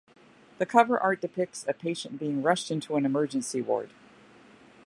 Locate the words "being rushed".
2.19-2.71